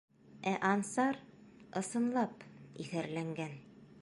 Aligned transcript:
Ә 0.51 0.53
Ансар, 0.69 1.19
ысынлап, 1.83 2.49
иҫәрләнгән. 2.87 3.59